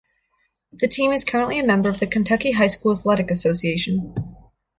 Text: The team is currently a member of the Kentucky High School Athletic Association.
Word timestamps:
The 0.73 0.87
team 0.87 1.11
is 1.11 1.23
currently 1.23 1.59
a 1.59 1.63
member 1.63 1.87
of 1.87 1.99
the 1.99 2.07
Kentucky 2.07 2.53
High 2.53 2.65
School 2.65 2.91
Athletic 2.93 3.29
Association. 3.29 4.15